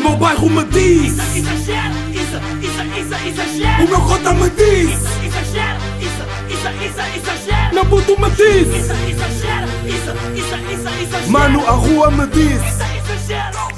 [0.00, 4.90] meu bairro me diz Isso, exagero, isso, isso, isso, exagero O meu cota me diz
[4.90, 10.88] Isso, exagero, isso, isso, isso, exagero Meu puto me diz Isso, exagero, isso, isso, isso,
[11.02, 13.70] exagero Mano, a rua me diz Isso, exagero,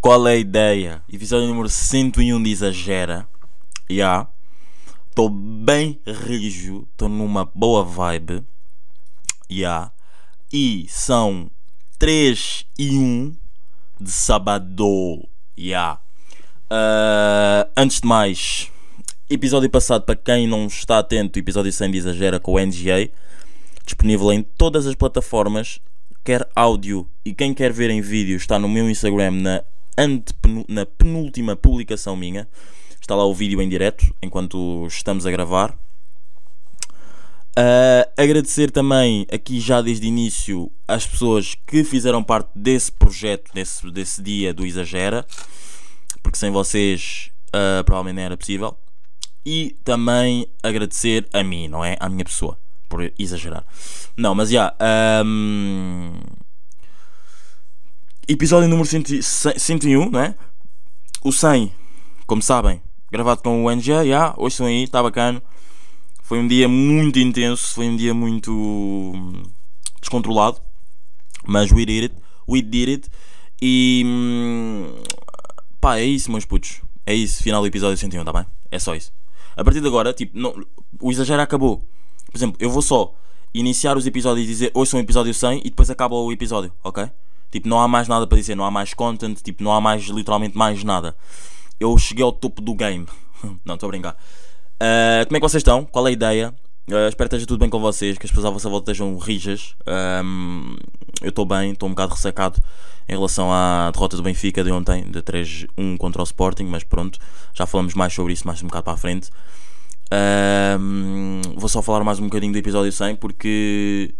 [0.00, 1.02] Qual é a ideia?
[1.12, 3.28] Episódio número 101 de Exagera.
[3.90, 3.94] Já.
[3.94, 4.28] Yeah.
[5.10, 8.44] Estou bem rijo, estou numa boa vibe.
[9.50, 9.56] Já.
[9.56, 9.92] Yeah.
[10.52, 11.50] E são
[11.98, 13.36] 3 e 1
[14.00, 15.28] de sábado.
[15.58, 16.00] Yeah.
[16.70, 18.70] Uh, antes de mais,
[19.28, 23.10] episódio passado, para quem não está atento, episódio 100 de Exagera com o NGA,
[23.84, 25.80] disponível em todas as plataformas,
[26.24, 29.64] quer áudio e quem quer ver em vídeo está no meu Instagram na,
[30.68, 32.48] na penúltima publicação minha.
[33.00, 35.76] Está lá o vídeo em direto enquanto estamos a gravar.
[37.58, 43.52] Uh, agradecer também aqui já desde o início as pessoas que fizeram parte desse projeto,
[43.52, 45.26] desse, desse dia do Exagera,
[46.22, 48.78] porque sem vocês uh, provavelmente não era possível.
[49.44, 51.96] E também agradecer a mim, não é?
[51.98, 52.56] À minha pessoa,
[52.88, 53.64] por exagerar.
[54.16, 54.72] Não, mas já.
[55.26, 56.12] Um...
[58.28, 60.36] Episódio número 100, 101, não é?
[61.24, 61.72] O 100,
[62.24, 64.02] como sabem, gravado com o NG, já.
[64.02, 65.42] Yeah, hoje estão aí, está bacana.
[66.28, 69.44] Foi um dia muito intenso, foi um dia muito hum,
[69.98, 70.60] descontrolado.
[71.46, 72.14] Mas we did it,
[72.46, 73.10] we did it.
[73.62, 74.92] E hum,
[75.80, 76.82] pá, é isso, meus putos.
[77.06, 78.44] É isso, final do episódio 101, tá bem?
[78.70, 79.10] É só isso.
[79.56, 80.54] A partir de agora, tipo, não,
[81.00, 81.78] o exagero acabou.
[82.30, 83.14] Por exemplo, eu vou só
[83.54, 86.70] iniciar os episódios e dizer hoje são o episódio 100 e depois acaba o episódio,
[86.84, 87.10] ok?
[87.50, 90.02] Tipo, não há mais nada para dizer, não há mais content, tipo, não há mais,
[90.02, 91.16] literalmente, mais nada.
[91.80, 93.06] Eu cheguei ao topo do game.
[93.64, 94.16] não, estou a brincar.
[94.80, 95.84] Uh, como é que vocês estão?
[95.84, 96.54] Qual é a ideia?
[96.88, 99.16] Uh, espero que esteja tudo bem com vocês, que as pessoas à vossa volta estejam
[99.18, 99.74] rijas.
[100.24, 100.76] Um,
[101.20, 102.62] eu estou bem, estou um bocado ressacado
[103.08, 107.18] em relação à derrota do Benfica de ontem, de 3-1 contra o Sporting, mas pronto,
[107.54, 109.30] já falamos mais sobre isso mais um bocado para a frente.
[110.80, 114.14] Um, vou só falar mais um bocadinho do episódio 100 porque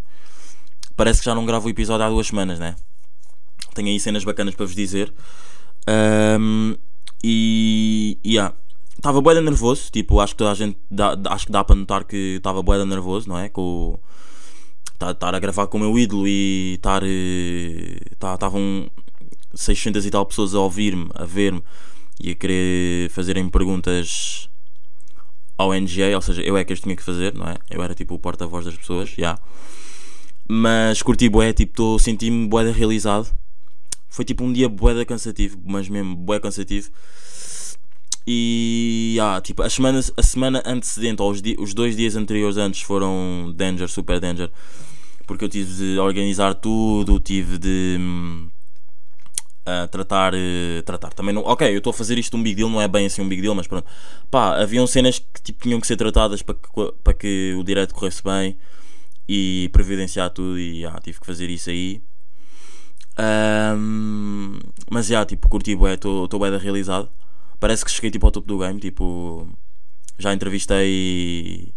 [0.97, 2.75] parece que já não gravo o episódio há duas semanas, né?
[3.75, 5.13] Tenho aí cenas bacanas para vos dizer.
[5.89, 6.75] Um,
[7.23, 8.19] e.
[8.25, 8.55] Yeah.
[8.99, 12.05] Estava boeda nervoso, tipo, acho que toda a gente dá, acho que dá para notar
[12.05, 13.49] que estava boeda nervoso, não é?
[13.49, 13.99] Com
[14.93, 17.03] estar a gravar com o meu ídolo e estar
[18.35, 18.91] estavam
[19.55, 21.63] 600 e tal pessoas a ouvir-me, a ver-me
[22.21, 24.51] e a querer fazerem perguntas
[25.57, 27.57] ao NGA, ou seja, eu é que as tinha que fazer, não é?
[27.71, 29.17] Eu era tipo o porta-voz das pessoas, já.
[29.17, 29.43] Yeah.
[30.49, 33.29] Mas curti bué, tipo, senti-me bué realizado.
[34.09, 36.91] Foi tipo um dia bué cansativo, mas mesmo bué cansativo.
[38.31, 42.59] E yeah, tipo, as semanas, a semana antecedente, ou os, di os dois dias anteriores
[42.59, 44.51] antes foram danger, super danger.
[45.27, 47.97] Porque eu tive de organizar tudo, tive de
[49.67, 50.35] uh, tratar.
[50.35, 51.41] Uh, tratar também não.
[51.41, 53.41] Ok, eu estou a fazer isto um big deal, não é bem assim um big
[53.41, 53.87] deal, mas pronto.
[54.31, 56.69] Pá, haviam cenas que tipo, tinham que ser tratadas para que,
[57.03, 58.59] para que o direto corresse bem
[59.27, 62.03] e providenciar tudo e yeah, tive que fazer isso aí.
[63.19, 64.59] Um,
[64.91, 67.09] mas já, yeah, tipo, curti estou bué realizado.
[67.61, 69.49] Parece que cheguei tipo ao topo do game, tipo.
[70.19, 71.73] Já entrevistei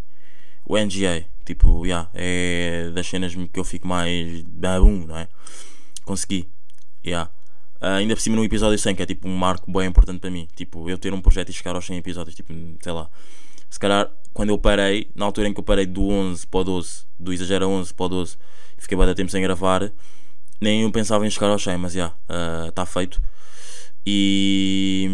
[0.66, 4.42] o NGA, tipo, yeah, é das cenas que eu fico mais.
[4.44, 5.28] Bum, não é?
[6.03, 6.47] Consegui,
[7.06, 7.30] yeah.
[7.81, 10.30] Uh, ainda por cima no episódio 100, que é tipo um marco bem importante para
[10.30, 10.47] mim.
[10.56, 13.09] Tipo, eu ter um projeto e chegar aos 100 episódios, tipo, sei lá.
[13.69, 16.63] Se calhar, quando eu parei, na altura em que eu parei do 11 para o
[16.63, 18.38] 12, do Exagera 11 para o 12,
[18.78, 19.92] e fiquei bastante tempo sem gravar,
[20.59, 23.22] nem eu pensava em chegar aos 100, mas já, yeah, está uh, feito.
[24.06, 25.09] E.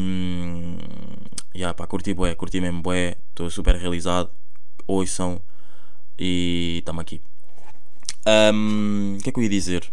[1.55, 4.29] Yeah, pá, curti bué, curti mesmo bué, estou super realizado.
[4.87, 5.41] Hoje são.
[6.17, 7.21] E estamos aqui.
[8.25, 9.89] O um, que é que eu ia dizer?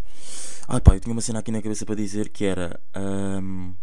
[0.67, 2.81] Ai pá, eu tinha uma cena aqui na cabeça para dizer que era.
[2.97, 3.75] Um,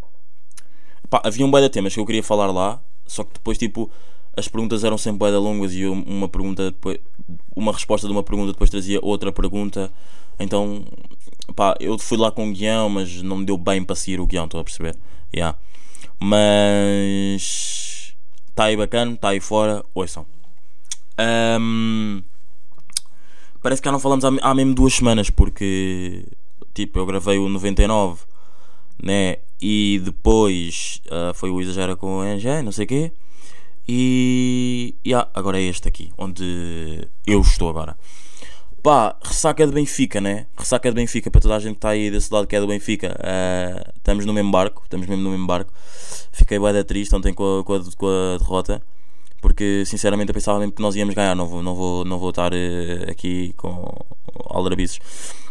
[1.09, 3.89] pá, havia um bué de temas que eu queria falar lá, só que depois, tipo,
[4.35, 6.99] as perguntas eram sempre bué de longas e uma pergunta, depois,
[7.55, 9.91] uma resposta de uma pergunta depois trazia outra pergunta.
[10.39, 10.85] Então,
[11.56, 14.25] pá, eu fui lá com o guião, mas não me deu bem para seguir o
[14.25, 14.96] guião, estou a perceber?
[15.34, 15.58] Yeah.
[16.20, 18.14] Mas.
[18.49, 20.26] Está aí bacana, está aí fora, ouçam.
[21.59, 22.22] Um,
[23.61, 26.26] parece que já não falamos há, há mesmo duas semanas, porque
[26.73, 28.23] tipo, eu gravei o 99,
[29.02, 29.38] né?
[29.61, 33.11] E depois uh, foi o Exagera com o NG, não sei o quê.
[33.88, 37.97] E yeah, agora é este aqui, onde eu estou agora.
[38.83, 40.47] Pá, ressaca de Benfica, né?
[40.57, 42.66] Ressaca de Benfica para toda a gente que está aí desse lado que é do
[42.67, 43.16] Benfica.
[43.19, 45.72] Uh, estamos no mesmo barco, estamos mesmo no mesmo barco.
[46.31, 48.81] Fiquei bué triste ontem com a, com, a, com a derrota
[49.41, 51.35] porque sinceramente eu pensava mesmo que nós íamos ganhar.
[51.35, 53.93] Não vou, não vou, não vou estar uh, aqui com
[54.45, 54.99] aldrabices.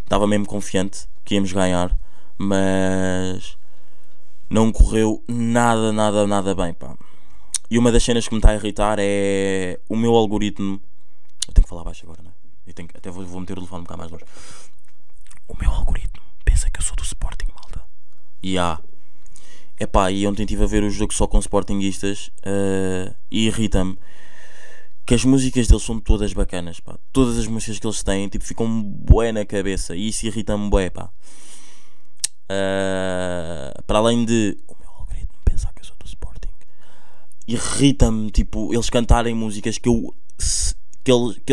[0.02, 1.96] Estava mesmo confiante que íamos ganhar,
[2.36, 3.56] mas
[4.48, 6.96] não correu nada, nada, nada bem, pá.
[7.70, 10.80] E uma das cenas que me está a irritar é o meu algoritmo.
[11.46, 12.39] Eu tenho que falar baixo agora, não é?
[12.66, 14.24] Eu tenho até vou, vou meter o telefone um bocado mais longe.
[15.48, 17.82] O meu algoritmo pensa que eu sou do Sporting, malta.
[18.42, 18.78] E há.
[19.78, 23.98] Epá, e ontem estive a ver o jogo só com Sportinguistas eh, e irrita-me
[25.06, 26.98] que as músicas deles são todas bacanas, pá.
[27.12, 30.90] Todas as músicas que eles têm, tipo, ficam bué na cabeça e isso irrita-me bué,
[30.90, 31.10] pá.
[32.48, 36.50] Eh, para além de o meu algoritmo pensar que eu sou do Sporting,
[37.48, 40.14] irrita-me, tipo, eles cantarem músicas que eu,
[41.02, 41.52] que ele, que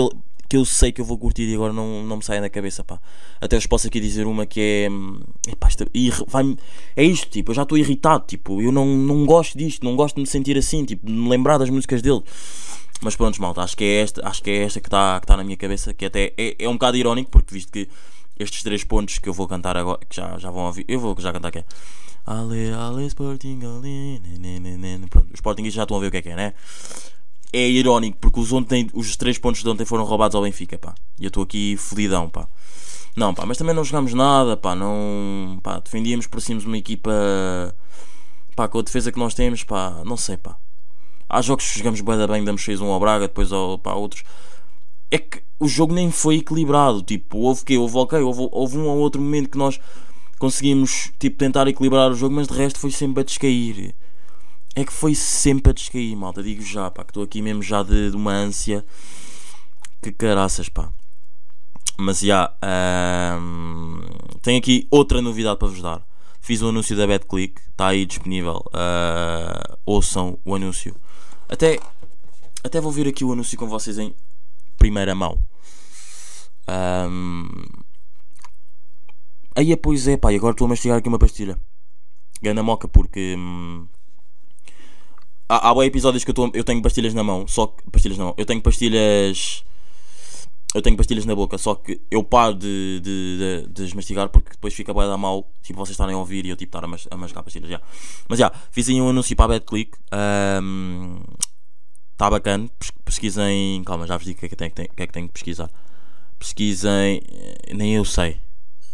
[0.49, 2.83] que eu sei que eu vou curtir e agora não, não me saem da cabeça,
[2.83, 2.99] pá.
[3.41, 4.89] Até vos posso aqui dizer uma que é.
[4.89, 5.85] hum, Epá, esta-
[6.27, 6.57] vai-me-
[6.95, 10.15] é isto, tipo, eu já estou irritado, tipo, eu não, não gosto disto, não gosto
[10.15, 12.21] de me sentir assim, tipo, de me lembrar das músicas dele.
[13.01, 15.37] Mas pronto, malta, acho que é esta, acho que é esta que está que tá
[15.37, 17.87] na minha cabeça, que até é, é um bocado irónico, porque visto que
[18.39, 21.15] estes três pontos que eu vou cantar agora, que já, já vão ouvir, eu vou
[21.19, 21.65] já cantar que é.
[22.25, 25.07] Ale, ale, Sporting, ale, ne, ne, ne.
[25.07, 26.53] Pronto, os Sportingistas já estão a ver o que é que é, né?
[27.53, 30.93] É irónico, porque os, ontem, os três pontos de ontem foram roubados ao Benfica, pá.
[31.19, 32.47] E eu estou aqui fodidão, pá.
[33.15, 34.75] Não, pá, mas também não jogámos nada, pá.
[34.75, 37.11] Não, pá, defendíamos por cima uma equipa,
[38.55, 40.57] pá, com a defesa que nós temos, pá, não sei, pá.
[41.29, 44.23] Há jogos que jogamos da bem, damos 6-1 ao Braga, depois ao, pá, outros.
[45.09, 48.87] É que o jogo nem foi equilibrado, tipo, houve que houve, ok, houve, houve um
[48.87, 49.79] ou outro momento que nós
[50.37, 53.95] conseguimos, tipo, tentar equilibrar o jogo, mas de resto foi sempre a descair.
[54.77, 57.81] É que foi sempre a descair, malta, digo já, pá, que estou aqui mesmo já
[57.81, 58.85] de, de uma ânsia.
[59.99, 60.93] Que caraças, pá.
[61.97, 64.01] Mas já, ahm,
[64.43, 66.05] tenho aqui outra novidade para vos dar.
[66.39, 68.63] Fiz o anúncio da BetClick, está aí disponível.
[68.71, 70.95] ah, ouçam o anúncio.
[71.49, 71.79] Até,
[72.63, 74.13] até vou ver aqui o anúncio com vocês em
[74.77, 75.39] primeira mão.
[76.67, 77.47] Ahm,
[79.55, 81.59] aí, pois é, pá, e agora estou a mastigar aqui uma pastilha.
[82.43, 83.33] Ganda moca, porque.
[83.35, 83.87] hum,
[85.49, 87.83] há, há bué episódios que eu, tô, eu tenho pastilhas na mão, só que.
[87.91, 88.33] Pastilhas na mão.
[88.37, 89.63] Eu tenho pastilhas.
[90.75, 94.51] Eu tenho pastilhas na boca, só que eu paro de, de, de, de desmastigar porque
[94.51, 96.87] depois fica bué da mal, tipo, vocês estarem a ouvir e eu tipo estar a,
[96.87, 97.81] mas, a mascar pastilhas, já.
[98.27, 99.97] Mas já, fiz aí um anúncio para a BetClick.
[102.11, 103.81] Está bacana, pes- pesquisem.
[103.85, 105.69] Calma, já vos digo o que é que, que, que, é que tenho que pesquisar.
[106.37, 107.21] Pesquisem.
[107.31, 108.39] eh, Nem eu sei.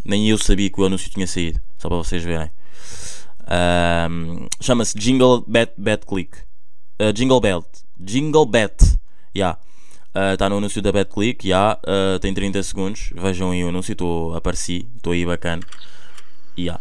[0.06, 1.60] Nem eu sabia que o anúncio tinha saído.
[1.78, 2.52] Só para vocês verem.
[3.48, 6.38] Ahm, Chama-se Jingle Bet, Bet Click.
[7.02, 7.68] Uh, Jingle Belt.
[8.00, 8.76] Jingle Bet.
[9.36, 9.58] Já.
[10.34, 11.48] Está no anúncio da Bet Click.
[11.48, 11.80] Já.
[11.86, 13.12] Uh, tem 30 segundos.
[13.16, 13.94] Vejam aí o anúncio.
[13.94, 14.88] Estou apareci.
[14.96, 15.64] Estou aí bacana.
[16.58, 16.80] Já.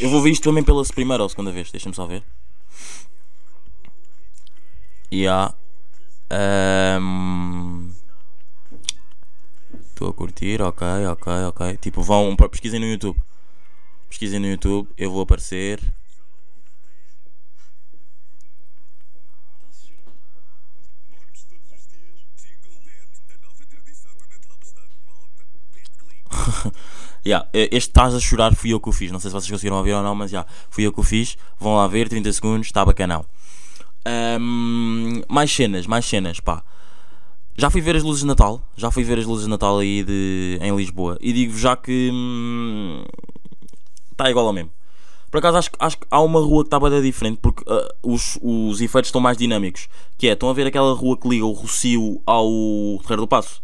[0.00, 1.70] Eu vou ver isto também pela primeira ou segunda vez.
[1.70, 2.22] Deixa-me só ver.
[5.10, 5.54] Já.
[9.88, 11.76] Estou a curtir, ok, ok, ok.
[11.78, 13.18] Tipo, vão, pesquisem no YouTube.
[14.08, 15.80] Pesquisem no YouTube, eu vou aparecer.
[27.26, 29.10] Yeah, este estás a chorar fui eu que o fiz.
[29.10, 31.36] Não sei se vocês conseguiram ouvir ou não, mas já fui eu que o fiz.
[31.58, 33.22] Vão lá ver, 30 segundos, está bacanão.
[34.06, 36.62] Ahm, mais cenas, mais cenas, pá.
[37.54, 38.62] Já fui ver as luzes de Natal.
[38.76, 41.18] Já fui ver as luzes de Natal aí de, em Lisboa.
[41.20, 42.10] E digo já que
[44.18, 44.70] está igual ao mesmo.
[45.30, 48.38] Por acaso acho, acho que há uma rua que está bem diferente porque ah, os,
[48.42, 49.88] os efeitos estão mais dinâmicos.
[50.16, 52.48] Que é, estão a ver aquela rua que liga o Rocio ao
[53.02, 53.62] Terreiro do Passo?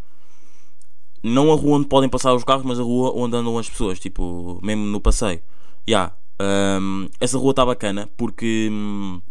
[1.23, 3.99] Não a rua onde podem passar os carros, mas a rua onde andam as pessoas,
[3.99, 5.41] tipo, mesmo no passeio.
[5.89, 9.23] Ya, ahm, essa rua está bacana porque hum,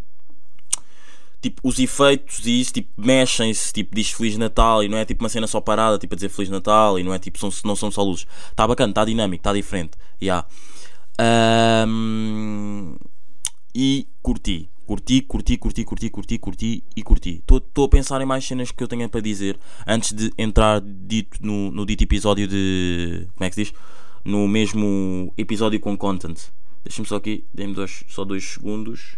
[1.39, 5.24] tipo, os efeitos e isso tipo, mexem-se, tipo, diz Feliz Natal e não é tipo
[5.24, 7.75] uma cena só parada, tipo a dizer Feliz Natal e não é tipo, são, não
[7.75, 8.25] são só luzes.
[8.50, 9.92] Está bacana, está dinâmico, está diferente.
[10.22, 10.46] Ya.
[11.20, 12.96] Ahm,
[13.74, 14.70] e curti.
[14.86, 17.41] Curti, curti, curti, curti, curti, curti e curti.
[17.50, 21.38] Estou a pensar em mais cenas que eu tenha para dizer antes de entrar dito
[21.41, 23.27] no, no dito episódio de.
[23.34, 23.74] Como é que se diz?
[24.25, 26.38] No mesmo episódio com content.
[26.84, 29.17] Deixa-me só aqui, dois, só dois segundos.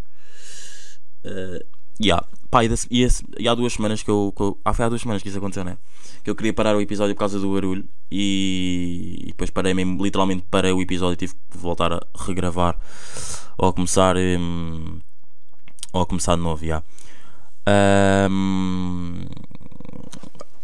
[1.25, 1.65] Uh,
[2.01, 2.25] yeah.
[2.51, 4.85] Pá, e, desse- e esse- e há duas semanas que eu, que eu- Ah, foi
[4.85, 5.77] há duas semanas que isso aconteceu, né?
[6.23, 10.01] Que eu queria parar o episódio por causa do barulho e, e depois parei mesmo,
[10.03, 12.77] literalmente parei o episódio e tive que voltar a regravar
[13.57, 14.15] ou a começar.
[14.17, 14.99] hum,
[15.93, 16.83] ou a começar de novo, já.
[17.65, 19.25] Ahm,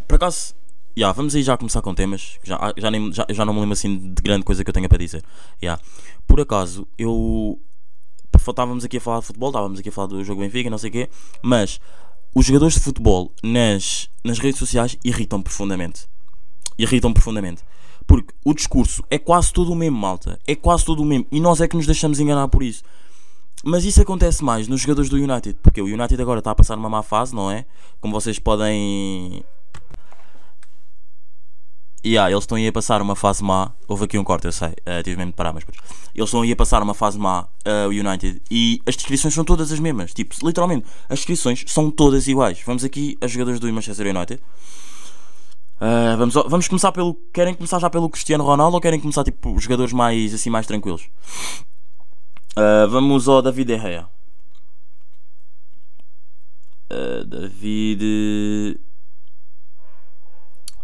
[0.06, 0.54] por acaso,
[0.96, 2.38] já, vamos aí já começar com temas.
[2.44, 4.88] Já, já, nem, já, já não me lembro assim de grande coisa que eu tenha
[4.88, 5.22] para dizer.
[5.60, 5.78] já.
[6.26, 7.58] Por acaso, eu
[8.36, 10.90] estávamos aqui a falar de futebol, estávamos aqui a falar do jogo Benfica, não sei
[10.90, 11.10] o quê,
[11.42, 11.80] mas
[12.34, 16.06] os jogadores de futebol nas, nas redes sociais irritam profundamente.
[16.78, 17.62] Irritam profundamente.
[18.06, 20.38] Porque o discurso é quase todo o mesmo, malta.
[20.46, 21.26] É quase todo o mesmo.
[21.30, 22.82] E nós é que nos deixamos enganar por isso.
[23.64, 26.76] mas isso acontece mais nos jogadores do United, porque o United agora está a passar
[26.76, 27.64] uma má fase, não é?
[28.00, 29.44] Como vocês podem.
[32.04, 33.70] Yeah, eles estão aí a passar uma fase má.
[33.86, 35.64] Houve aqui um corte, eu sei, uh, tive mesmo de parar, mas
[36.12, 39.44] eles estão aí a passar uma fase má, uh, o United, e as descrições são
[39.44, 40.12] todas as mesmas.
[40.12, 42.60] Tipo, literalmente, as descrições são todas iguais.
[42.66, 44.42] Vamos aqui a jogadores do Manchester United.
[45.80, 47.14] Uh, vamos, vamos começar pelo.
[47.32, 51.08] Querem começar já pelo Cristiano Ronaldo ou querem começar tipo jogadores mais assim mais tranquilos?
[52.56, 53.72] Uh, vamos ao David.
[56.90, 58.78] Uh, David.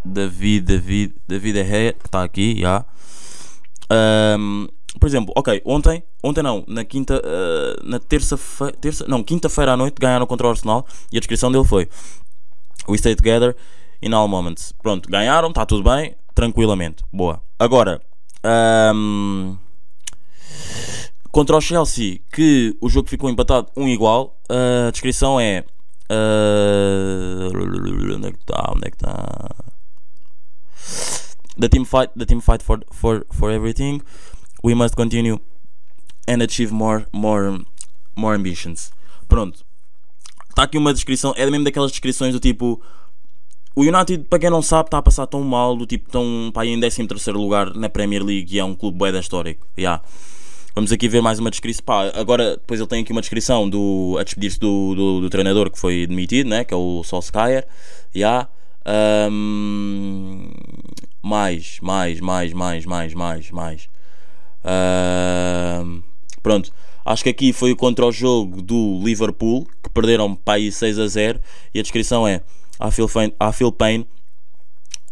[0.04, 2.84] David, David, David Gea, que está aqui, já.
[4.38, 9.72] Um, por exemplo, ok, ontem, ontem não, na quinta, uh, na terça-feira, terça, não, quinta-feira
[9.72, 11.88] à noite ganharam contra o Arsenal e a descrição dele foi
[12.88, 13.54] We stay together
[14.02, 14.72] in all moments.
[14.82, 17.40] Pronto, ganharam, está tudo bem, tranquilamente, boa.
[17.58, 18.00] Agora,
[18.94, 19.56] um,
[21.30, 25.64] contra o Chelsea, que o jogo ficou empatado um igual, a descrição é.
[26.10, 28.72] uh, onde é que está?
[28.74, 29.67] Onde é que está?
[31.58, 34.00] The team fight, the team fight for, for, for everything.
[34.62, 35.38] We must continue
[36.26, 37.58] and achieve more, more,
[38.16, 38.92] more ambitions.
[39.28, 39.64] Pronto.
[40.48, 42.80] Está aqui uma descrição, é mesmo daquelas descrições do tipo.
[43.74, 46.66] O United, para quem não sabe, está a passar tão mal, do tipo, tão pá,
[46.66, 49.68] em 13 lugar na Premier League e é um clube bué da histórico.
[49.78, 50.02] Yeah.
[50.74, 51.84] Vamos aqui ver mais uma descrição.
[51.84, 55.70] Pá, agora, depois ele tem aqui uma descrição do, a despedir-se do, do, do treinador
[55.70, 56.64] que foi demitido, né?
[56.64, 57.66] que é o Solskjaer.
[58.14, 58.48] Yeah.
[58.88, 60.50] Um,
[61.22, 63.88] mais, mais, mais, mais, mais, mais, mais.
[64.64, 66.02] Um,
[66.42, 66.72] pronto.
[67.04, 71.06] Acho que aqui foi contra o jogo do Liverpool, que perderam para aí 6 a
[71.06, 71.40] 0.
[71.74, 72.40] E a descrição é:
[72.80, 74.06] I feel pain, I feel pain,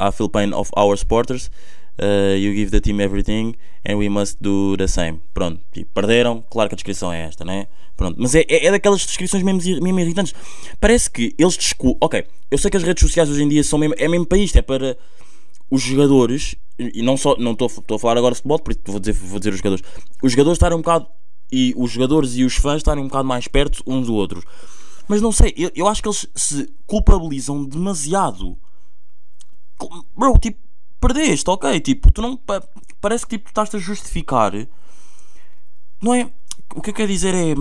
[0.00, 1.50] I feel pain of our supporters.
[1.99, 5.21] Uh, you give the team everything and we must do the same.
[5.33, 6.45] Pronto, tipo, perderam.
[6.50, 7.69] Claro que a descrição é esta, né?
[7.97, 10.35] Pronto, mas é, é, é daquelas descrições mesmo, mesmo irritantes.
[10.79, 12.07] Parece que eles desculpam.
[12.07, 14.38] Ok, eu sei que as redes sociais hoje em dia são mesmo, é mesmo para
[14.38, 14.99] isto, é para
[15.71, 19.00] os jogadores, e não só, não estou a falar agora de futebol, por isso vou
[19.00, 19.85] dizer, vou dizer os jogadores,
[20.23, 21.09] os jogadores estarem um bocado,
[21.50, 24.45] e os jogadores e os fãs estarem um bocado mais perto uns do outros.
[25.09, 28.59] Mas não sei, eu, eu acho que eles se culpabilizam demasiado.
[30.17, 30.59] Bro, tipo,
[31.07, 32.63] perdeste, ok, tipo, tu não, pa-
[33.01, 34.53] parece que tipo, tu estás a justificar,
[36.03, 36.31] não é,
[36.75, 37.55] o que eu quero dizer é,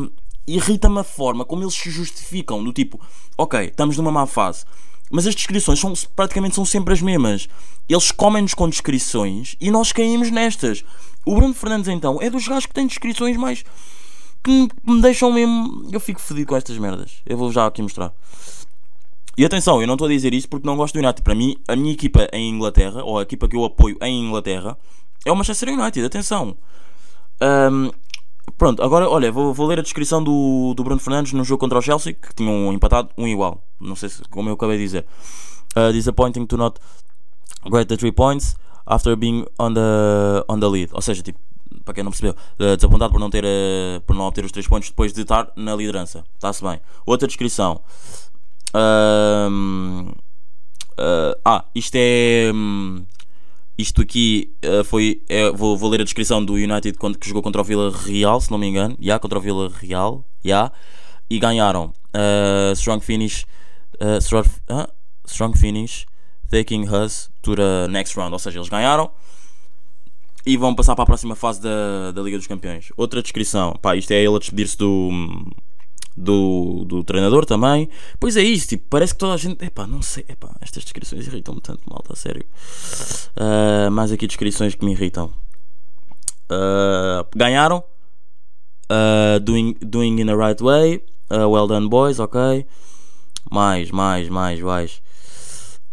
[0.48, 3.00] irrita-me a forma como eles se justificam, do tipo,
[3.38, 4.66] ok, estamos numa má fase,
[5.12, 7.48] mas as descrições são, praticamente são sempre as mesmas.
[7.88, 10.84] Eles comem-nos com descrições e nós caímos nestas.
[11.24, 13.64] O Bruno Fernandes, então, é dos gajos que têm descrições mais.
[14.44, 15.88] que me deixam mesmo.
[15.92, 17.22] Eu fico fedido com estas merdas.
[17.26, 18.12] Eu vou já aqui mostrar.
[19.38, 21.22] E atenção, eu não estou a dizer isto porque não gosto do United.
[21.22, 24.78] Para mim, a minha equipa em Inglaterra, ou a equipa que eu apoio em Inglaterra,
[25.26, 26.06] é o Manchester United.
[26.06, 26.56] Atenção.
[27.42, 27.92] Ahm,
[28.58, 31.78] pronto, agora olha, vou, vou ler a descrição do, do Bruno Fernandes no jogo contra
[31.78, 33.62] o Chelsea, que tinham empatado um igual.
[33.80, 35.06] Não sei se, como eu acabei de dizer.
[35.76, 36.80] Uh, disappointing to not
[37.70, 40.90] get the three points after being on the, on the lead.
[40.94, 41.40] Ou seja, tipo,
[41.84, 44.66] para quem não percebeu, uh, desapontado por não, ter, uh, por não obter os três
[44.66, 46.24] pontos depois de estar na liderança.
[46.36, 46.80] Está-se bem.
[47.06, 47.82] Outra descrição.
[50.98, 52.52] Uh, ah, isto é.
[52.54, 53.06] hum,
[53.78, 55.22] isto aqui uh, foi.
[55.28, 58.52] é- vou, vou ler a descrição do United que jogou contra o Vila Real, se
[58.52, 58.98] não me engano.
[59.00, 60.26] Yeah, contra o Vila Real.
[60.46, 60.72] Yeah,
[61.30, 61.94] e ganharam.
[62.14, 63.46] Uh, strong finish.
[64.22, 64.90] strong, ah,
[65.26, 66.06] strong finish.
[66.50, 68.32] Taking us to the next round.
[68.34, 69.12] Ou seja, eles ganharam
[70.46, 72.90] e vão passar para a próxima fase da, da Liga dos Campeões.
[72.96, 73.74] Outra descrição.
[73.82, 75.10] Pá, isto é ele a despedir-se do.
[76.18, 77.90] Do, do treinador também.
[78.20, 79.64] Pois é isso, tipo, parece que toda a gente.
[79.64, 82.46] Epá, não sei, epá, estas descrições irritam-me tanto, malta, a sério.
[83.36, 85.34] Uh, mais aqui descrições que me irritam.
[86.50, 87.84] Uh, ganharam.
[88.90, 91.04] Uh, doing, doing in the right way.
[91.30, 92.66] Uh, well done, boys, ok.
[93.52, 95.02] Mais, mais, mais, mais.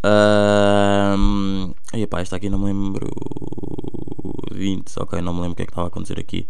[0.04, 3.08] Um, epá, esta aqui não me lembro.
[4.52, 6.46] 20, ok, não me lembro o que é que estava a acontecer aqui.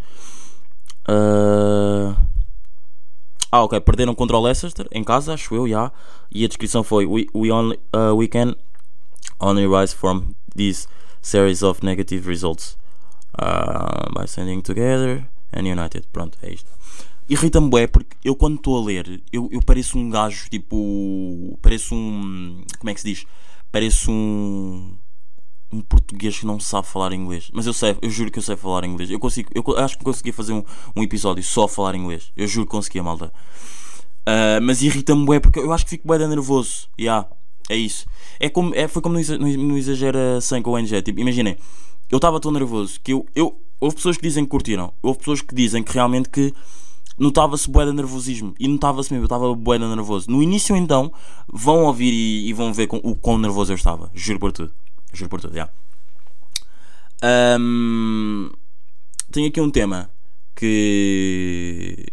[1.08, 2.16] Uh,
[3.52, 5.92] ah, ok, perderam contra o Leicester em casa, acho eu, já.
[6.30, 8.54] E a descrição foi: We, we, only, uh, we can
[9.38, 10.88] only rise from this
[11.20, 12.78] series of negative results
[13.38, 16.06] uh, by standing together and united.
[16.10, 16.70] Pronto, é isto.
[17.28, 21.58] Irrita-me bué porque eu quando estou a ler, eu, eu pareço um gajo tipo.
[21.60, 22.64] Pareço um.
[22.78, 23.26] Como é que se diz?
[23.70, 24.96] Pareço um.
[25.72, 27.50] Um português que não sabe falar inglês.
[27.52, 29.10] Mas eu sei, eu juro que eu sei falar inglês.
[29.10, 30.62] Eu consigo, eu acho que consegui fazer um,
[30.94, 32.30] um episódio só a falar inglês.
[32.36, 33.32] Eu juro que conseguia, malta.
[34.26, 36.88] Ah, mas irrita-me bué porque eu acho que fico bué nervoso.
[37.00, 37.28] Yeah,
[37.68, 38.06] é isso.
[38.38, 41.02] É como, é, foi como no, Exa- no, no Exagera 100 com o NG.
[41.02, 41.56] Tipo, imaginem,
[42.10, 43.58] eu estava tão nervoso que eu, eu.
[43.80, 44.92] Houve pessoas que dizem que curtiram.
[45.02, 46.54] Houve pessoas que dizem que realmente que
[47.18, 48.54] notava-se bué de nervosismo.
[48.60, 50.30] E notava-se mesmo, eu estava bué de nervoso.
[50.30, 51.12] No início, então,
[51.52, 54.08] vão ouvir e, e vão ver com, o quão nervoso eu estava.
[54.14, 54.72] Juro por tudo.
[55.12, 55.68] Juro por tudo, já.
[57.22, 58.50] Ahm,
[59.30, 60.10] tenho aqui um tema
[60.56, 62.06] que.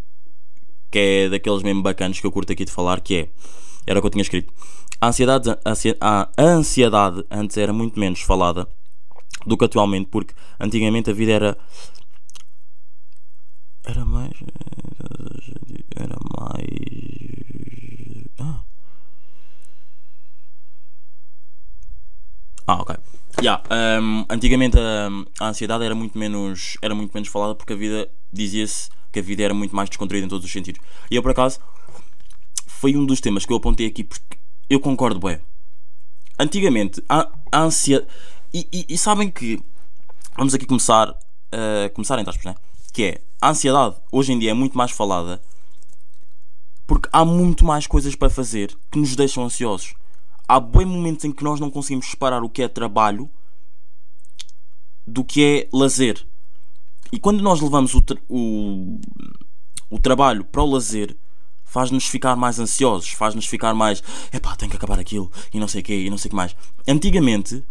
[0.92, 3.30] que é daqueles mesmo bacanos que eu curto aqui de falar, que é.
[3.88, 4.54] Era o que eu tinha escrito.
[5.02, 5.50] A ansiedade,
[6.02, 8.68] a ansiedade antes era muito menos falada
[9.46, 11.58] do que atualmente, porque antigamente a vida era.
[13.84, 14.34] Era mais.
[15.96, 16.66] Era mais.
[18.40, 18.64] Ah.
[22.70, 22.96] Ah, ok.
[23.42, 23.64] Yeah,
[24.00, 28.08] um, antigamente um, a ansiedade era muito menos era muito menos falada porque a vida
[28.32, 30.80] dizia-se que a vida era muito mais descontraída em todos os sentidos.
[31.10, 31.60] E eu por acaso
[32.68, 34.38] foi um dos temas que eu apontei aqui porque
[34.70, 35.42] eu concordo, bué.
[36.38, 38.08] Antigamente a, a ansiedade
[38.54, 39.60] e, e- e sabem que
[40.38, 41.10] vamos aqui começar
[41.52, 42.56] a começar entre aspas, né?
[42.94, 45.42] Que é a ansiedade hoje em dia é muito mais falada
[46.86, 49.94] porque há muito mais coisas para fazer que nos deixam ansiosos.
[50.50, 53.30] Há bem momentos em que nós não conseguimos separar o que é trabalho
[55.06, 56.26] do que é lazer.
[57.12, 59.00] E quando nós levamos o, tra- o,
[59.90, 61.16] o trabalho para o lazer,
[61.64, 64.02] faz-nos ficar mais ansiosos, faz-nos ficar mais
[64.34, 66.36] epá, tenho que acabar aquilo e não sei o quê e não sei o que
[66.36, 66.56] mais.
[66.88, 67.64] Antigamente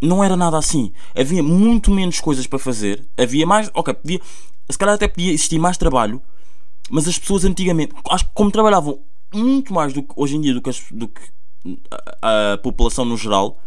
[0.00, 0.92] não era nada assim.
[1.18, 4.20] Havia muito menos coisas para fazer, havia mais, ok, podia,
[4.68, 6.20] se calhar até podia existir mais trabalho,
[6.90, 9.00] mas as pessoas antigamente, acho que como trabalhavam
[9.34, 11.20] muito mais do que hoje em dia do que, as- do que
[12.22, 13.60] a, a população no geral,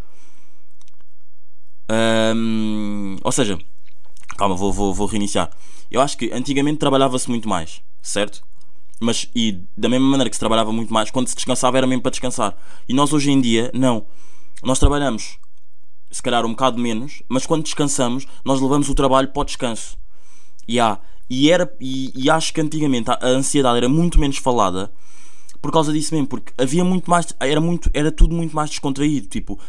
[2.36, 3.58] hum, ou seja,
[4.38, 5.50] calma, vou, vou, vou reiniciar.
[5.92, 8.44] Eu acho que antigamente trabalhava-se muito mais, certo?
[9.00, 12.02] Mas e da mesma maneira que se trabalhava muito mais, quando se descansava era mesmo
[12.02, 12.56] para descansar.
[12.88, 14.06] E nós hoje em dia, não.
[14.62, 15.40] Nós trabalhamos
[16.12, 19.98] se calhar um bocado menos, mas quando descansamos, nós levamos o trabalho para o descanso.
[20.68, 24.92] E, há, e, era, e, e acho que antigamente a ansiedade era muito menos falada
[25.62, 29.28] por causa disso mesmo, porque havia muito mais, era, muito, era tudo muito mais descontraído.
[29.28, 29.60] Tipo,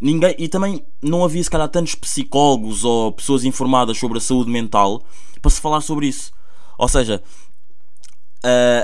[0.00, 4.50] ninguém, e também não havia se calhar tantos psicólogos ou pessoas informadas sobre a saúde
[4.50, 5.02] mental
[5.40, 6.32] para se falar sobre isso.
[6.78, 7.22] Ou seja,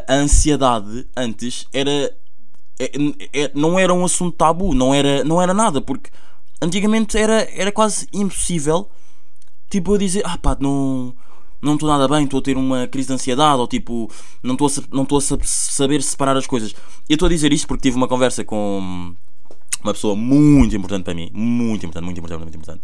[0.09, 2.15] a, ansiedade antes era
[2.79, 2.91] é-
[3.33, 6.11] é- não era um assunto tabu, não era, não era nada, porque
[6.61, 8.91] antigamente era, era quase impossível
[9.71, 11.15] tipo eu dizer, ah pá, não
[11.65, 14.11] não estou nada bem, estou a ter uma crise de ansiedade, ou tipo,
[14.43, 16.75] não estou a, não estou a sa- saber separar as coisas.
[17.09, 19.15] Eu estou a dizer isto porque tive uma conversa com
[19.83, 22.83] uma pessoa muito importante para mim, muito importante, muito importante, muito importante,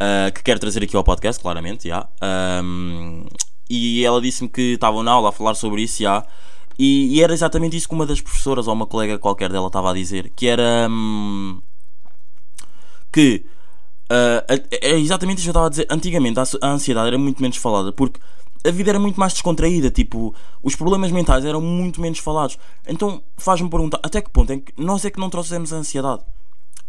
[0.00, 2.08] ah, que quero trazer aqui ao podcast, claramente, já.
[2.20, 3.26] Ahm,
[3.68, 6.24] e ela disse-me que estavam na aula a falar sobre isso, já.
[6.78, 9.90] E, e era exatamente isso que uma das professoras ou uma colega qualquer dela estava
[9.90, 11.60] a dizer, que era hum,
[13.12, 13.44] que
[14.10, 15.86] ah, é exatamente isso que eu estava a dizer.
[15.90, 18.20] Antigamente a ansi- a ansiedade era muito menos falada porque
[18.66, 19.90] a vida era muito mais descontraída.
[19.90, 22.58] Tipo, os problemas mentais eram muito menos falados.
[22.86, 26.22] Então faz-me perguntar até que ponto é que nós é que não trouxemos a ansiedade?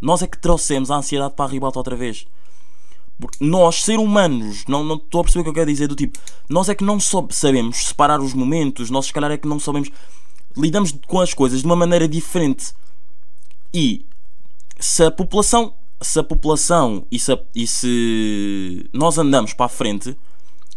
[0.02, 2.26] Nós é que trouxemos a ansiedade para a ribalta outra vez.
[3.40, 5.88] Nós, ser humanos, não não estou a perceber o que eu quero dizer.
[5.88, 9.48] Do tipo, nós é que não sabemos separar os momentos, nós, se calhar, é que
[9.48, 9.90] não sabemos.
[10.58, 12.74] Lidamos com as coisas de uma maneira diferente.
[13.74, 14.06] E
[14.78, 20.16] se a população, se a população e se, e se nós andamos para a frente,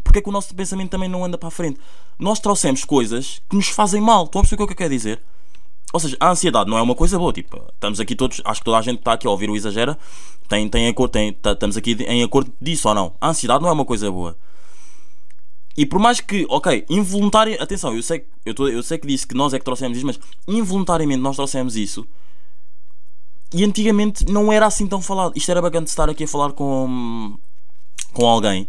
[0.02, 1.78] porque é que o nosso pensamento também não anda para a frente?
[2.18, 4.24] Nós trouxemos coisas que nos fazem mal.
[4.24, 5.20] Estão a perceber o que eu quero dizer?
[5.92, 7.33] Ou seja, a ansiedade não é uma coisa boa.
[7.33, 9.98] Tipo, estamos aqui todos, acho que toda a gente está aqui a ouvir o exagera,
[10.48, 13.14] tem, tem acordo, tem, tá- estamos aqui em acordo disso ou não.
[13.20, 14.37] A ansiedade não é uma coisa boa.
[15.76, 19.26] E por mais que, ok, involuntária, atenção, eu sei, eu, tô, eu sei que disse
[19.26, 22.07] que nós é que trouxemos isso, mas involuntariamente nós trouxemos isso.
[23.52, 25.32] E antigamente não era assim tão falado.
[25.34, 27.38] Isto era bacana de estar aqui a falar com,
[28.12, 28.68] com alguém.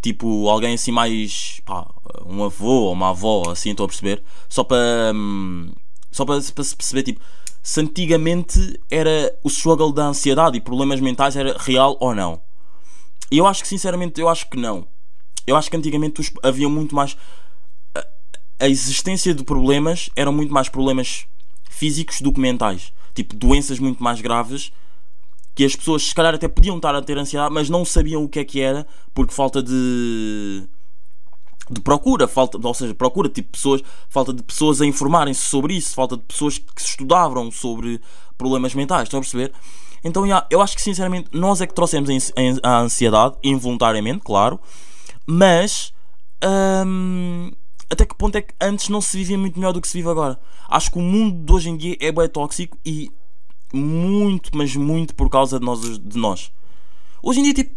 [0.00, 1.60] Tipo, alguém assim mais.
[1.64, 1.86] pá,
[2.24, 4.22] um avô ou uma avó, assim, estou a perceber.
[4.48, 5.12] Só para.
[5.14, 5.72] hum,
[6.10, 7.20] só para, se perceber, tipo,
[7.62, 12.40] se antigamente era o struggle da ansiedade e problemas mentais era real ou não.
[13.30, 14.86] E eu acho que, sinceramente, eu acho que não.
[15.46, 17.16] Eu acho que antigamente havia muito mais.
[18.58, 21.26] A existência de problemas eram muito mais problemas
[21.68, 22.92] físicos do que mentais.
[23.22, 24.72] Tipo, doenças muito mais graves
[25.54, 28.28] que as pessoas, se calhar, até podiam estar a ter ansiedade, mas não sabiam o
[28.28, 30.66] que é que era porque falta de.
[31.70, 35.94] de procura, falta, ou seja, procura, tipo, pessoas, falta de pessoas a informarem-se sobre isso,
[35.94, 38.00] falta de pessoas que estudavam sobre
[38.38, 39.52] problemas mentais, estão a perceber?
[40.02, 42.08] Então, eu acho que sinceramente nós é que trouxemos
[42.62, 44.58] a ansiedade, involuntariamente, claro,
[45.26, 45.92] mas
[46.86, 47.52] hum,
[47.90, 50.08] até que ponto é que antes não se vivia muito melhor do que se vive
[50.08, 50.38] agora?
[50.68, 53.10] Acho que o mundo de hoje em dia é bem tóxico e
[53.72, 55.98] muito, mas muito por causa de nós.
[55.98, 56.52] De nós.
[57.22, 57.74] Hoje em dia, tipo,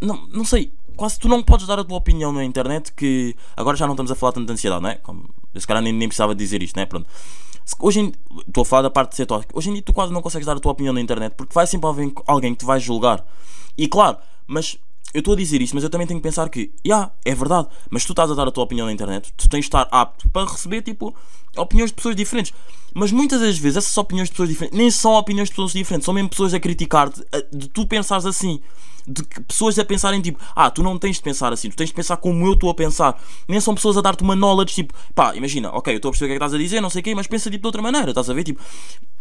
[0.00, 3.76] não, não sei, quase tu não podes dar a tua opinião na internet que agora
[3.76, 4.94] já não estamos a falar tanto de ansiedade, não é?
[4.96, 6.86] Como Eu se calhar nem, nem precisava dizer isto, né?
[6.86, 7.06] Pronto.
[7.64, 8.12] Se- Hoje em
[8.46, 9.56] estou a falar da parte de ser tóxico.
[9.56, 11.66] Hoje em dia tu quase não consegues dar a tua opinião na internet porque vai
[11.66, 13.24] sempre haver alguém que te vai julgar.
[13.78, 14.76] E claro, mas
[15.14, 17.68] eu estou a dizer isto, mas eu também tenho que pensar que, já, é verdade,
[17.90, 20.28] mas tu estás a dar a tua opinião na internet, tu tens de estar apto
[20.30, 21.14] para receber, tipo,
[21.56, 22.52] opiniões de pessoas diferentes.
[22.94, 26.04] Mas muitas das vezes essas opiniões de pessoas diferentes nem são opiniões de pessoas diferentes,
[26.04, 27.22] são mesmo pessoas a criticar-te,
[27.52, 28.60] de tu pensares assim.
[29.04, 31.94] De pessoas a pensarem tipo, ah, tu não tens de pensar assim, tu tens de
[31.94, 33.20] pensar como eu estou a pensar.
[33.48, 36.26] Nem são pessoas a dar-te uma knowledge, tipo, pá, imagina, ok, eu estou a perceber
[36.26, 37.66] o que é que estás a dizer, não sei o quê, mas pensa tipo de
[37.66, 38.44] outra maneira, estás a ver?
[38.44, 38.62] Tipo,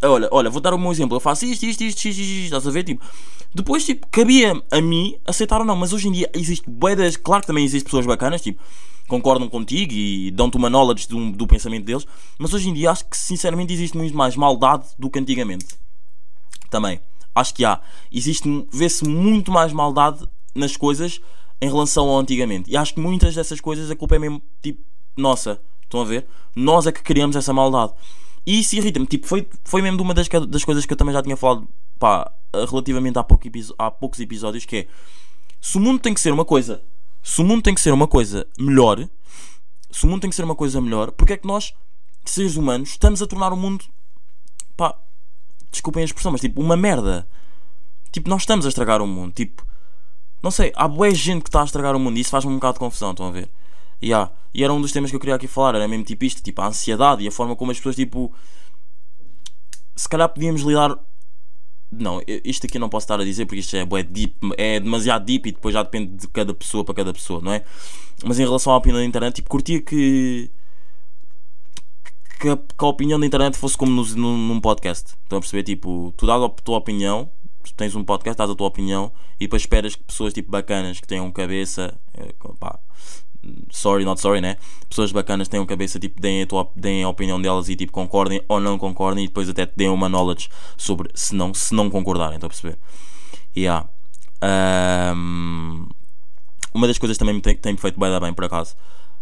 [0.04, 2.44] olha, olha, vou dar o meu exemplo, eu faço isto, isto, isto, isto, isto, isto,
[2.44, 2.84] estás a ver?
[2.84, 3.04] Tipo,
[3.56, 7.18] depois, tipo, cabia a mim aceitar ou não, mas hoje em dia existe bué das,
[7.18, 8.62] claro que também existem pessoas bacanas, tipo,
[9.08, 12.06] concordam contigo e dão-te uma knowledge do, do pensamento deles,
[12.38, 15.76] mas hoje em dia acho que sinceramente existe muito mais maldade do que antigamente.
[16.70, 17.02] Também.
[17.34, 17.82] Acho que há.
[18.12, 21.20] Existe, vê-se muito mais maldade nas coisas
[21.60, 22.70] em relação ao antigamente.
[22.70, 24.82] E acho que muitas dessas coisas a culpa é mesmo, tipo,
[25.18, 25.60] nossa.
[25.84, 26.28] Estão a ver?
[26.56, 27.94] Nós é que criamos essa maldade.
[28.46, 29.06] E isso irrita-me.
[29.06, 31.68] Tipo, foi, foi mesmo uma das, das coisas que eu também já tinha falado,
[32.00, 34.88] pá, relativamente há, pouco há poucos episódios, que é,
[35.62, 36.84] se o mundo tem que ser uma coisa,
[37.22, 39.08] se o mundo tem que ser uma coisa melhor,
[39.92, 41.74] se o mundo tem que ser uma coisa melhor, porque é que nós,
[42.26, 43.86] seres humanos, estamos a tornar o mundo,
[44.76, 44.98] pá,
[45.72, 47.28] desculpem a expressão, mas tipo, uma merda.
[48.12, 49.32] Tipo, nós estamos a estragar o mundo.
[49.34, 49.66] Tipo,
[50.42, 52.56] não sei, há boa gente que está a estragar o mundo e isso faz-me um
[52.56, 53.50] bocado de confusão, estão a ver?
[54.04, 54.32] Yeah.
[54.54, 56.62] E era um dos temas que eu queria aqui falar, era mesmo tipo isto, tipo,
[56.62, 58.34] a ansiedade e a forma como as pessoas, tipo,
[59.96, 60.98] se calhar podíamos lidar.
[61.92, 65.26] Não, isto aqui não posso estar a dizer porque isto é, bué deep, é demasiado
[65.26, 67.64] deep e depois já depende de cada pessoa para cada pessoa, não é?
[68.24, 70.50] Mas em relação à opinião da internet, tipo, curtia que
[72.42, 75.14] que a, que a opinião da internet fosse como no, num, num podcast.
[75.24, 75.64] Estão a perceber?
[75.64, 77.30] Tipo, tu dás a tua opinião,
[77.64, 81.00] tu tens um podcast, dás a tua opinião e depois esperas que pessoas tipo bacanas
[81.00, 82.80] que tenham cabeça, eh, pá,
[83.70, 84.58] sorry, not sorry, né?
[84.90, 87.92] Pessoas bacanas que tenham cabeça, tipo, deem a, tua, deem a opinião delas e tipo
[87.92, 91.74] concordem ou não concordem e depois até te deem uma knowledge sobre se não, se
[91.74, 92.36] não concordarem.
[92.36, 92.78] Estão a perceber?
[93.56, 93.88] Yeah.
[94.42, 95.88] Ahm,
[96.74, 98.76] uma das coisas que também me tem, tem feito bem bem por acaso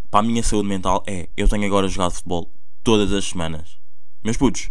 [0.09, 2.51] para a minha saúde mental é eu tenho agora jogado futebol
[2.83, 3.77] todas as semanas.
[4.23, 4.69] Meus putos,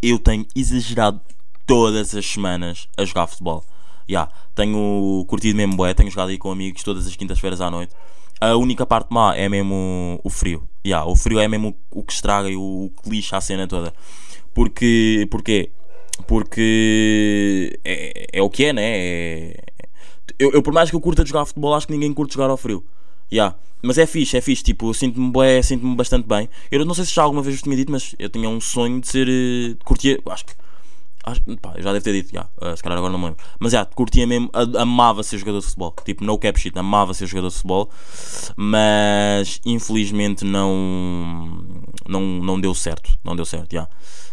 [0.00, 1.20] eu tenho exagerado
[1.66, 3.64] todas as semanas a jogar futebol.
[4.08, 7.94] Já, tenho curtido mesmo bué, tenho jogado aí com amigos todas as quintas-feiras à noite.
[8.40, 10.68] A única parte má é mesmo o frio.
[10.84, 13.68] Já, o frio é mesmo o, que estraga e o, o que lixa a cena
[13.68, 13.92] toda.
[14.52, 15.70] Porque, porquê?
[16.26, 18.82] Porque é, é o que é, né?
[18.84, 19.64] É-
[20.38, 22.56] eu, eu, por mais que eu curta jogar futebol, acho que ninguém curte jogar ao
[22.56, 22.84] frio.
[23.32, 23.56] Yeah.
[23.82, 26.48] Mas é fixe, é fixe, tipo, sinto-me sinto-me bastante bem.
[26.70, 29.00] Eu não sei se já alguma vez vos tinha dito, mas eu tinha um sonho
[29.00, 29.28] de ser.
[29.28, 30.20] eh, de curtir.
[30.26, 30.52] Acho que.
[31.24, 33.44] Acho, pá, já devo ter dito, já, eh, se calhar agora não me lembro.
[33.60, 35.94] Mas já, curtia mesmo, amava ser jogador de futebol.
[36.04, 37.90] Tipo, no cap shit, amava ser jogador de futebol.
[38.56, 41.64] Mas infelizmente não.
[42.08, 43.16] Não, não deu certo.
[43.22, 43.88] Não deu certo, já.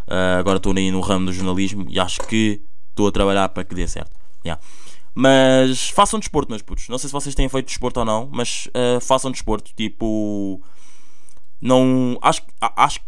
[0.07, 3.63] Eh, agora estou aí no ramo do jornalismo e acho que estou a trabalhar para
[3.63, 4.11] que dê certo.
[4.43, 4.57] já.
[5.13, 6.87] Mas façam desporto, meus putos.
[6.89, 9.71] Não sei se vocês têm feito desporto ou não, mas eh, façam desporto.
[9.75, 10.61] Tipo,
[11.61, 12.17] não.
[12.21, 12.99] Acho, acho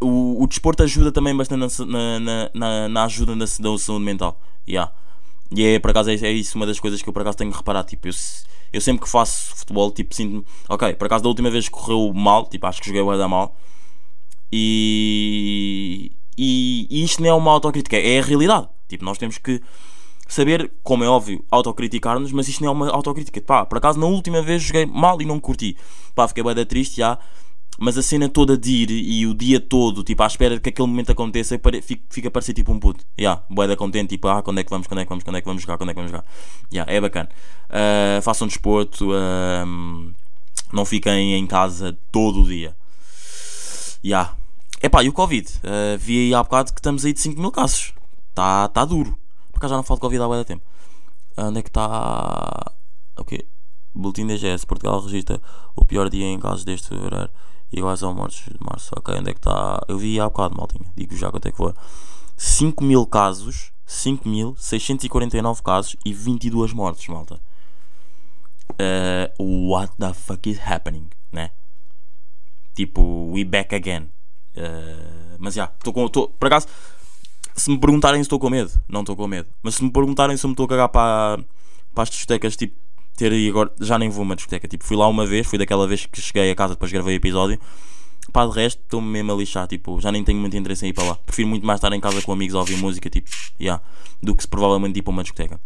[0.00, 4.40] o, o desporto ajuda também bastante na, na, na, na- ajuda na, da saúde mental.
[4.68, 4.92] Yeah.
[5.50, 7.50] E é por acaso é, é isso uma das coisas que eu por acaso tenho
[7.50, 7.84] que reparar.
[7.84, 8.12] Tipo, eu,
[8.72, 10.44] eu sempre que faço futebol, tipo, sinto-me.
[10.68, 13.56] Ok, por acaso da última vez correu mal, tipo, acho que joguei o da mal.
[14.52, 18.68] E, e, e isto não é uma autocrítica, é a realidade.
[18.88, 19.60] Tipo, nós temos que
[20.26, 23.40] saber, como é óbvio, autocriticar-nos, mas isto não é uma autocrítica.
[23.40, 25.76] Pá, por acaso na última vez joguei mal e não curti.
[26.14, 27.18] Pá, fiquei bem triste já.
[27.80, 30.68] Mas a cena toda de ir e o dia todo, tipo, à espera de que
[30.70, 33.04] aquele momento aconteça, fico- fica a parecer tipo um puto.
[33.18, 35.40] Yeah, boeda contente, tipo, ah, quando é que vamos, quando é que vamos, quando é
[35.40, 36.24] que vamos jogar, quando é que vamos jogar.
[36.72, 37.28] Ya, é bacana.
[37.70, 40.12] Ah, façam desporto, ahm,
[40.72, 42.74] não fiquem em casa todo o dia.
[44.04, 44.34] Ya.
[44.82, 45.48] Epá, e o Covid?
[45.62, 47.92] Ah, vi aí há bocado que estamos aí de 5 mil casos.
[48.30, 49.16] Está tá duro.
[49.52, 50.64] Por acaso já não falo de Covid há de tempo.
[51.36, 52.72] Onde é que está.
[53.16, 53.46] O quê?
[53.94, 54.34] Boletim da.
[54.66, 55.40] Portugal registra
[55.76, 57.30] o pior dia em casos deste fevereiro.
[57.72, 58.90] Iguais ao mortos de março.
[58.96, 59.80] Ok, onde é que está?
[59.88, 60.90] Eu vi há bocado, maltinha.
[60.96, 61.74] Digo já quanto é que for.
[62.36, 63.72] 5 mil casos.
[63.86, 67.40] 5.649 casos e 22 mortes, malta.
[68.72, 71.50] Uh, what the fuck is happening, né?
[72.74, 74.10] Tipo, we back again.
[74.54, 76.06] Uh, mas já, estou com.
[76.08, 76.66] Tô, por acaso,
[77.56, 79.48] se me perguntarem se estou com medo, não estou com medo.
[79.62, 81.42] Mas se me perguntarem se me estou a cagar para,
[81.94, 82.76] para as discotecas, tipo,
[83.18, 84.68] ter aí agora, já nem vou a uma discoteca.
[84.68, 87.18] Tipo, fui lá uma vez, fui daquela vez que cheguei a casa depois gravei o
[87.18, 87.58] episódio.
[88.32, 89.66] Pá, de resto, estou-me mesmo a lixar.
[89.66, 91.14] Tipo, já nem tenho muito interesse em ir para lá.
[91.16, 93.28] Prefiro muito mais estar em casa com amigos a ouvir música, tipo,
[93.60, 93.82] yeah,
[94.22, 95.60] do que se provavelmente ir para uma discoteca.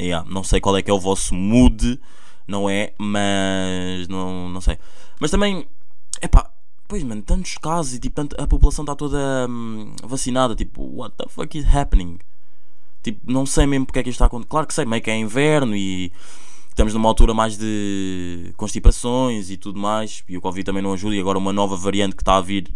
[0.00, 2.00] Yeah, não sei qual é que é o vosso mood,
[2.48, 4.78] não é, mas não, não sei.
[5.20, 5.66] Mas também,
[6.22, 6.50] epá,
[6.88, 11.14] pois mano, tantos casos e tipo, tanto, a população está toda hum, vacinada, tipo, what
[11.16, 12.18] the fuck is happening?
[13.02, 14.50] Tipo, não sei mesmo porque é que isto está acontecendo.
[14.50, 16.12] Claro que sei, meio que é inverno e
[16.76, 20.22] estamos numa altura mais de constipações e tudo mais.
[20.28, 21.16] E o Covid também não ajuda.
[21.16, 22.70] E agora uma nova variante que está a vir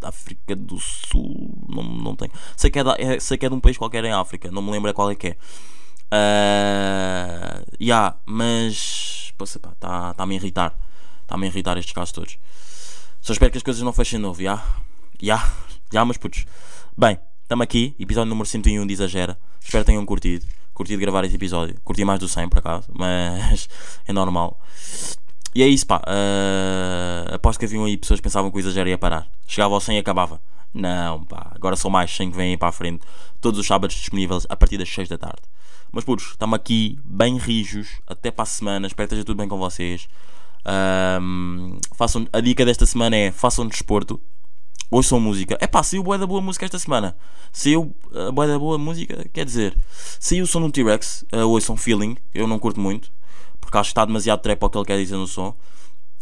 [0.00, 1.56] da África do Sul.
[1.68, 2.32] Não, não tenho.
[2.56, 4.50] Sei que, é da- é- sei que é de um país qualquer em África.
[4.50, 5.36] Não me lembro qual é que é.
[6.12, 9.32] Uh, yeah, mas.
[9.38, 10.76] Poxa, pá, está tá a irritar.
[11.22, 12.36] Está-me a irritar estes casos todos.
[13.20, 14.62] Só espero que as coisas não fechem de novo, já?
[15.22, 15.52] Já,
[15.92, 16.44] já, mas putos.
[16.98, 19.38] Bem, estamos aqui, episódio número 101 de Exagera.
[19.60, 20.44] Espero que tenham curtido.
[20.74, 21.76] Curti de gravar este episódio.
[21.84, 23.68] Curti mais do 100 por acaso, mas
[24.06, 24.60] é normal.
[25.54, 26.02] E é isso, pá.
[26.02, 29.28] Uh, aposto que haviam aí pessoas que pensavam que o exagero ia parar.
[29.46, 30.40] Chegava ao 100 e acabava.
[30.74, 31.52] Não, pá.
[31.54, 33.04] Agora são mais 100 que vêm para a frente.
[33.40, 35.42] Todos os sábados disponíveis a partir das 6 da tarde.
[35.92, 38.00] Mas, putos, estamos aqui bem rijos.
[38.04, 38.88] Até para a semana.
[38.88, 40.08] Espero que esteja tudo bem com vocês.
[41.20, 44.20] Um, façam, a dica desta semana é façam desporto.
[44.94, 45.58] Ouçam música.
[45.60, 47.16] É pá, saiu boa da boa música esta semana.
[47.52, 49.76] Saiu uh, boa da boa música, quer dizer,
[50.20, 51.24] saiu o som do T-Rex.
[51.32, 52.16] Uh, ouçam Feeling.
[52.32, 53.10] Eu não curto muito.
[53.60, 55.48] Porque acho que está demasiado trap ao que ele quer dizer no som.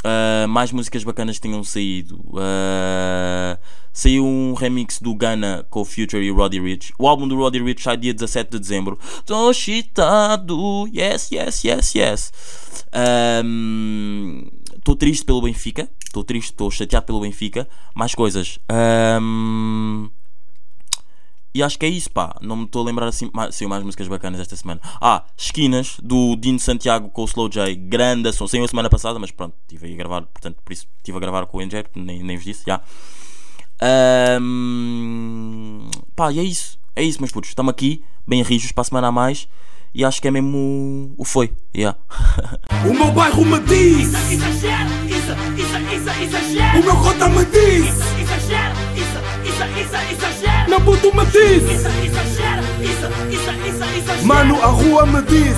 [0.02, 2.16] Uh, mais músicas bacanas tinham saído.
[2.30, 3.60] Uh,
[3.92, 6.94] saiu um remix do Ghana com o Future e o Roddy Rich.
[6.98, 8.98] O álbum do Roddy Rich sai dia 17 de dezembro.
[9.26, 12.32] Tô chitado, yes, yes, yes, yes.
[14.78, 15.90] Estou triste pelo Benfica.
[16.12, 17.66] Estou triste, estou chateado pelo Benfica.
[17.94, 18.58] Mais coisas.
[19.20, 20.10] Um,
[21.54, 22.36] e acho que é isso, pá.
[22.42, 23.30] Não me estou a lembrar assim.
[23.32, 24.78] mais- Saiu mais músicas bacanas esta semana.
[25.00, 27.74] Ah, Esquinas, do Dino Santiago com o Slow J.
[27.76, 28.46] Grande som.
[28.46, 30.22] Saiu a semana passada, mas pronto, estive a gravar.
[30.22, 32.82] Portanto, por isso estive a gravar com o NJ, nem, nem vos disse, já.
[33.80, 36.78] Ahm, pá, e é isso.
[36.94, 37.48] É isso, meus putos.
[37.50, 39.48] Estamos aqui, bem rijos, para a semana a mais.
[39.94, 41.52] E acho que é mesmo o- foi.
[41.76, 41.98] Yeah.
[42.88, 44.66] O meu bairro me diz, isso, isso,
[46.10, 46.78] exagera.
[46.78, 47.86] o meu cota me diz,
[48.20, 50.68] Exagera, isso, isso, isso, exagera.
[50.68, 54.22] meu puto me diz, Isso, exagera, isso, isso, isso, exagera.
[54.26, 55.56] mano, a rua me diz.